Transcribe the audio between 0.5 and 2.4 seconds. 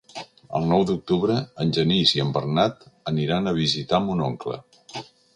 El nou d'octubre en Genís i en